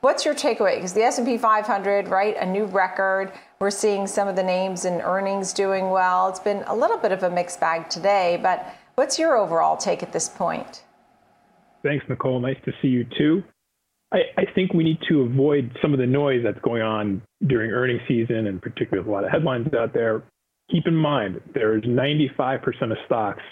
[0.00, 0.76] What's your takeaway?
[0.76, 3.32] Because the S&P 500, right, a new record.
[3.58, 6.28] We're seeing some of the names and earnings doing well.
[6.28, 10.04] It's been a little bit of a mixed bag today, but what's your overall take
[10.04, 10.84] at this point?
[11.82, 12.38] Thanks, Nicole.
[12.38, 13.42] Nice to see you too.
[14.12, 17.72] I, I, think we need to avoid some of the noise that's going on during
[17.72, 20.22] earnings season, and particularly with a lot of headlines out there.
[20.70, 23.42] Keep in mind, there's 95% of stocks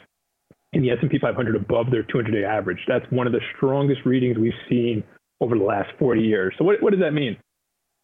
[0.73, 2.79] in the S&P 500 above their 200-day average.
[2.89, 5.03] That's one of the strongest readings we've seen
[5.41, 6.55] over the last 40 years.
[6.59, 7.37] So what, what does that mean?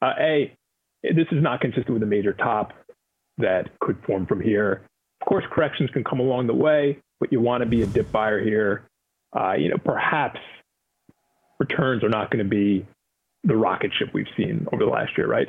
[0.01, 0.57] Uh, a,
[1.03, 2.73] this is not consistent with a major top
[3.39, 4.83] that could form from here.
[5.21, 8.11] Of course, corrections can come along the way, but you want to be a dip
[8.13, 8.89] buyer here.
[9.35, 10.41] Uh, you know, perhaps
[11.59, 12.87] returns are not going to be
[13.45, 15.49] the rocket ship we've seen over the last year, right?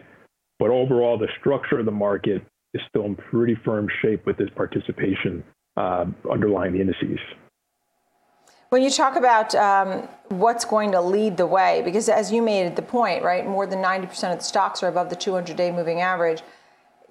[0.59, 2.43] But overall, the structure of the market
[2.73, 5.43] is still in pretty firm shape with this participation
[5.77, 7.19] uh, underlying the indices.
[8.73, 12.75] When you talk about um, what's going to lead the way, because as you made
[12.75, 16.01] the point, right, more than 90% of the stocks are above the 200 day moving
[16.01, 16.41] average.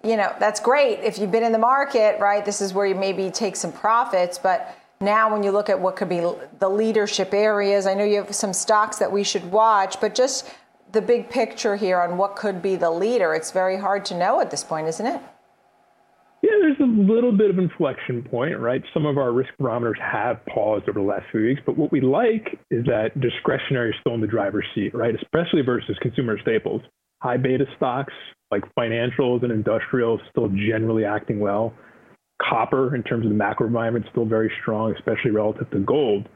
[0.02, 2.44] You know, that's great if you've been in the market, right?
[2.44, 4.38] This is where you maybe take some profits.
[4.38, 6.18] But now, when you look at what could be
[6.58, 10.50] the leadership areas, I know you have some stocks that we should watch, but just
[10.90, 14.40] the big picture here on what could be the leader, it's very hard to know
[14.40, 15.20] at this point, isn't it?
[16.42, 18.82] Yeah, there's a little bit of inflection point, right?
[18.92, 22.00] Some of our risk barometers have paused over the last few weeks, but what we
[22.00, 25.14] like is that discretionary is still in the driver's seat, right?
[25.14, 26.82] Especially versus consumer staples.
[27.22, 28.12] High beta stocks
[28.50, 31.72] like financials and industrials still generally acting well.
[32.42, 36.28] Copper, in terms of the macro environment, still very strong, especially relative to gold.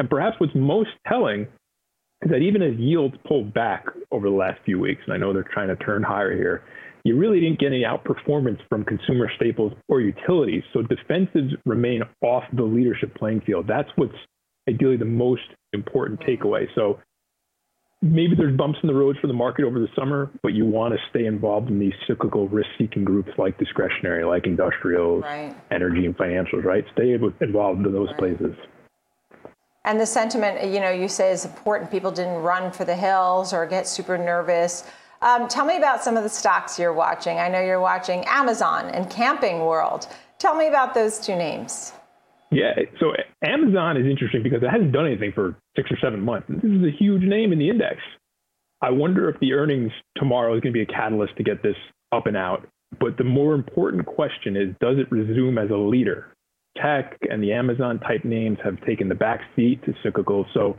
[0.00, 1.42] And perhaps what's most telling
[2.22, 5.32] is that even as yields pulled back over the last few weeks, and I know
[5.32, 6.64] they're trying to turn higher here,
[7.04, 10.62] you really didn't get any outperformance from consumer staples or utilities.
[10.72, 13.66] So defensives remain off the leadership playing field.
[13.66, 14.14] That's what's
[14.68, 15.42] ideally the most
[15.72, 16.66] important takeaway.
[16.74, 17.00] So
[18.00, 20.94] maybe there's bumps in the road for the market over the summer, but you want
[20.94, 25.54] to stay involved in these cyclical risk-seeking groups like discretionary, like industrials, right.
[25.70, 26.64] energy, and financials.
[26.64, 26.84] Right?
[26.92, 28.18] Stay involved in those right.
[28.18, 28.56] places.
[29.84, 31.90] And the sentiment, you know, you say is important.
[31.90, 34.84] People didn't run for the hills or get super nervous.
[35.22, 37.38] Um, tell me about some of the stocks you're watching.
[37.38, 40.08] I know you're watching Amazon and Camping World.
[40.38, 41.92] Tell me about those two names.
[42.50, 43.12] Yeah, so
[43.42, 46.48] Amazon is interesting because it hasn't done anything for six or seven months.
[46.48, 47.96] This is a huge name in the index.
[48.82, 51.76] I wonder if the earnings tomorrow is going to be a catalyst to get this
[52.10, 52.68] up and out.
[53.00, 56.34] But the more important question is does it resume as a leader?
[56.76, 60.44] Tech and the Amazon type names have taken the back seat to cyclical.
[60.52, 60.76] So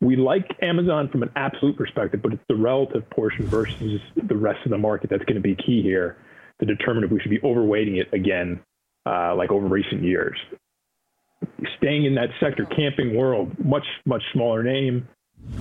[0.00, 4.60] we like Amazon from an absolute perspective, but it's the relative portion versus the rest
[4.64, 6.16] of the market that's going to be key here
[6.60, 8.60] to determine if we should be overweighting it again,
[9.06, 10.38] uh, like over recent years.
[11.78, 15.08] Staying in that sector, Camping World, much, much smaller name,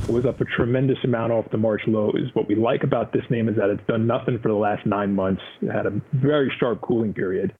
[0.09, 2.29] was up a tremendous amount off the March lows.
[2.34, 5.13] What we like about this name is that it's done nothing for the last nine
[5.13, 5.41] months.
[5.62, 7.53] It had a very sharp cooling period.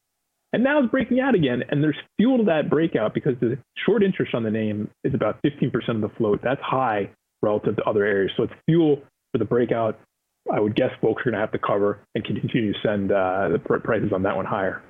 [0.56, 1.64] And now it's breaking out again.
[1.68, 5.38] And there's fuel to that breakout because the short interest on the name is about
[5.44, 6.40] 15% of the float.
[6.42, 7.10] That's high
[7.42, 8.32] relative to other areas.
[8.38, 9.02] So it's fuel
[9.34, 10.00] for the breakout.
[10.50, 13.50] I would guess folks are going to have to cover and continue to send uh,
[13.50, 14.82] the prices on that one higher.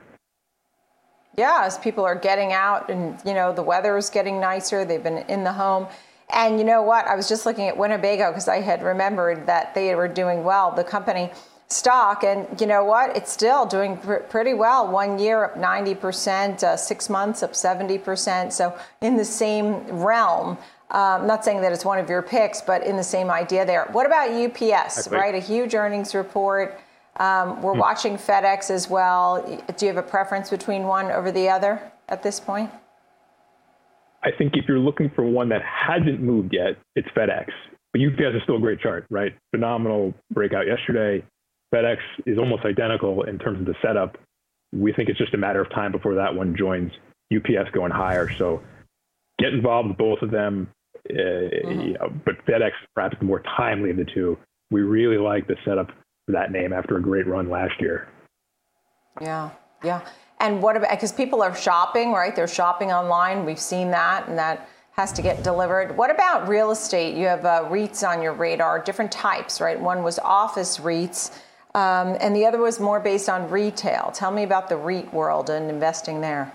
[1.35, 5.01] Yeah, as people are getting out and, you know, the weather is getting nicer, they've
[5.01, 5.87] been in the home.
[6.31, 7.07] And you know what?
[7.07, 10.69] I was just looking at Winnebago because I had remembered that they were doing well.
[10.69, 11.31] The company
[11.67, 12.23] stock.
[12.23, 13.15] And you know what?
[13.15, 14.87] It's still doing pr- pretty well.
[14.87, 18.51] One year up 90%, uh, six months up 70%.
[18.51, 20.57] So in the same realm.
[20.91, 23.87] Um, not saying that it's one of your picks, but in the same idea there.
[23.91, 25.33] What about UPS, right?
[25.33, 26.79] A huge earnings report.
[27.17, 27.79] Um, we're hmm.
[27.79, 29.41] watching FedEx as well.
[29.77, 32.69] Do you have a preference between one over the other at this point?
[34.23, 37.47] I think if you're looking for one that hasn't moved yet, it's FedEx.
[37.91, 39.33] But UPS is still a great chart, right?
[39.51, 41.23] Phenomenal breakout yesterday.
[41.73, 44.17] FedEx is almost identical in terms of the setup.
[44.73, 46.91] We think it's just a matter of time before that one joins
[47.35, 48.29] UPS going higher.
[48.37, 48.61] So
[49.39, 50.69] get involved with both of them.
[51.09, 51.81] Uh, mm-hmm.
[51.81, 54.37] you know, but FedEx perhaps the more timely of the two.
[54.71, 55.91] We really like the setup
[56.25, 58.07] for that name after a great run last year.
[59.21, 59.51] Yeah,
[59.83, 60.01] yeah.
[60.39, 62.35] And what about because people are shopping, right?
[62.35, 63.45] They're shopping online.
[63.45, 65.95] We've seen that, and that has to get delivered.
[65.95, 67.15] What about real estate?
[67.15, 69.79] You have uh, REITs on your radar, different types, right?
[69.79, 71.37] One was office REITs.
[71.75, 74.09] Um, and the other was more based on retail.
[74.13, 76.53] Tell me about the REIT world and investing there.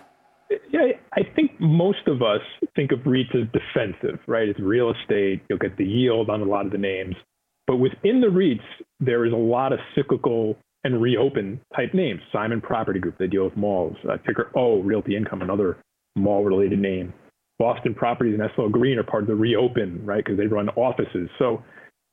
[0.72, 2.40] Yeah, I think most of us
[2.74, 4.48] think of REITs as defensive, right?
[4.48, 5.42] It's real estate.
[5.48, 7.14] You'll get the yield on a lot of the names.
[7.66, 8.64] But within the REITs,
[8.98, 12.20] there is a lot of cyclical and reopen type names.
[12.32, 13.96] Simon Property Group, they deal with malls.
[14.10, 15.76] Uh, ticker O, Realty Income, another
[16.16, 17.12] mall related name.
[17.58, 20.24] Boston Properties and SL Green are part of the reopen, right?
[20.24, 21.28] Because they run offices.
[21.38, 21.62] So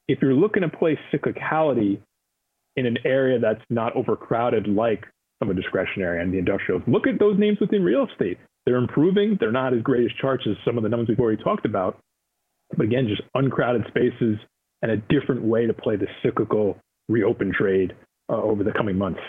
[0.10, 2.02] if you're looking to play cyclicality
[2.78, 5.04] in an area that's not overcrowded like
[5.40, 8.38] some of discretionary and the industrials, look at those names within real estate.
[8.66, 9.38] They're improving.
[9.40, 12.00] They're not as great as charts as some of the numbers we've already talked about.
[12.76, 14.38] But again, just uncrowded spaces
[14.82, 16.78] and a different way to play the cyclical
[17.10, 17.94] reopen trade
[18.30, 19.22] uh, over the coming months.